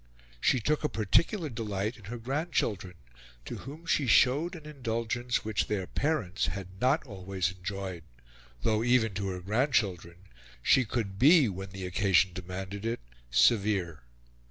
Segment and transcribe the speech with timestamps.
[0.39, 2.95] She took a particular delight in her grandchildren,
[3.45, 8.03] to whom she showed an indulgence which their parents had not always enjoyed,
[8.63, 10.23] though, even to her grandchildren,
[10.63, 14.01] she could be, when the occasion demanded it, severe.